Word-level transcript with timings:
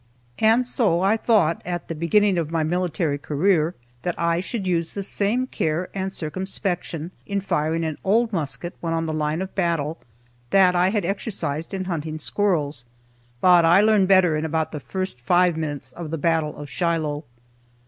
And 0.39 0.65
so 0.65 1.01
I 1.01 1.15
thought, 1.15 1.61
at 1.63 1.87
the 1.87 1.93
beginning 1.93 2.39
of 2.39 2.49
my 2.49 2.63
military 2.63 3.19
career, 3.19 3.75
that 4.01 4.19
I 4.19 4.39
should 4.39 4.65
use 4.65 4.93
the 4.93 5.03
same 5.03 5.45
care 5.45 5.89
and 5.93 6.11
circumspection 6.11 7.11
in 7.27 7.39
firing 7.39 7.83
an 7.83 7.99
old 8.03 8.33
musket 8.33 8.73
when 8.81 8.93
on 8.93 9.05
the 9.05 9.13
line 9.13 9.43
of 9.43 9.53
battle 9.53 9.99
that 10.49 10.75
I 10.75 10.89
had 10.89 11.05
exercised 11.05 11.71
in 11.71 11.85
hunting 11.85 12.17
squirrels. 12.17 12.83
But 13.41 13.63
I 13.63 13.81
learned 13.81 14.07
better 14.07 14.35
in 14.35 14.43
about 14.43 14.71
the 14.71 14.79
first 14.79 15.21
five 15.21 15.55
minutes 15.55 15.91
of 15.91 16.09
the 16.09 16.17
battle 16.17 16.57
of 16.57 16.67
Shiloh. 16.67 17.23